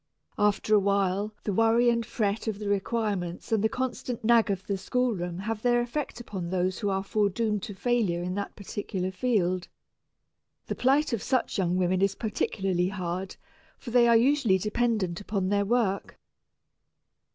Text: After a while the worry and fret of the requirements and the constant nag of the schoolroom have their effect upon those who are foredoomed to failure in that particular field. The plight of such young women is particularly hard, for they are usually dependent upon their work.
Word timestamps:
After 0.39 0.73
a 0.73 0.79
while 0.79 1.31
the 1.43 1.53
worry 1.53 1.87
and 1.91 2.03
fret 2.03 2.47
of 2.47 2.57
the 2.57 2.67
requirements 2.67 3.51
and 3.51 3.63
the 3.63 3.69
constant 3.69 4.23
nag 4.23 4.49
of 4.49 4.65
the 4.65 4.75
schoolroom 4.75 5.37
have 5.37 5.61
their 5.61 5.79
effect 5.79 6.19
upon 6.19 6.49
those 6.49 6.79
who 6.79 6.89
are 6.89 7.03
foredoomed 7.03 7.61
to 7.61 7.75
failure 7.75 8.23
in 8.23 8.33
that 8.33 8.55
particular 8.55 9.11
field. 9.11 9.67
The 10.65 10.73
plight 10.73 11.13
of 11.13 11.21
such 11.21 11.59
young 11.59 11.75
women 11.75 12.01
is 12.01 12.15
particularly 12.15 12.87
hard, 12.87 13.35
for 13.77 13.91
they 13.91 14.07
are 14.07 14.17
usually 14.17 14.57
dependent 14.57 15.21
upon 15.21 15.49
their 15.49 15.65
work. 15.65 16.17